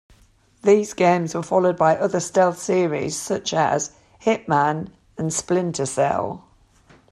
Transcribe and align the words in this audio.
These 0.63 0.95
games 0.95 1.35
were 1.35 1.43
followed 1.43 1.77
by 1.77 1.95
other 1.95 2.19
stealth 2.19 2.57
series, 2.57 3.15
such 3.15 3.53
as 3.53 3.91
"Hitman" 4.19 4.89
and 5.15 5.31
"Splinter 5.31 5.85
Cell". 5.85 6.43